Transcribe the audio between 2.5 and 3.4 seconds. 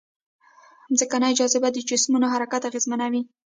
اغېزمنوي.